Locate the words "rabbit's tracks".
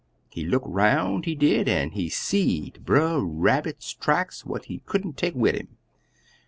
3.23-4.43